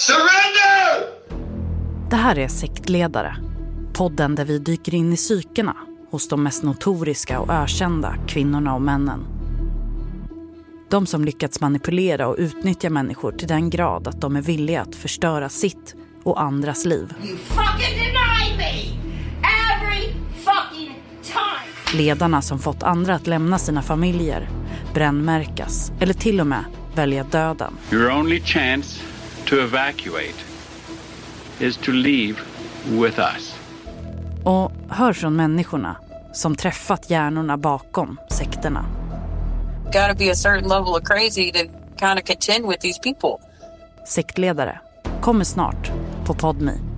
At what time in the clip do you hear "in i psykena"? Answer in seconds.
4.94-5.76